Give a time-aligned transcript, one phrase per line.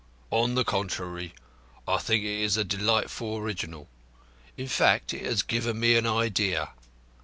[0.31, 1.35] On the contrary,
[1.87, 3.87] I think it is delightfully original.
[4.57, 6.71] In fact it has given me an idea.